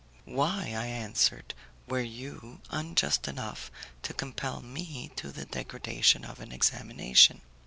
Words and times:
"Why," 0.25 0.73
I 0.75 0.87
answered, 0.87 1.53
"were 1.87 2.01
you 2.01 2.61
unjust 2.71 3.27
enough 3.27 3.69
to 4.01 4.15
compel 4.15 4.59
me 4.63 5.11
to 5.17 5.31
the 5.31 5.45
degradation 5.45 6.25
of 6.25 6.39
an 6.39 6.51
examination?" 6.51 7.41